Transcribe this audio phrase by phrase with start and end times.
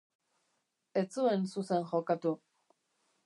[1.01, 2.35] Ez zuen zuzen jokatu.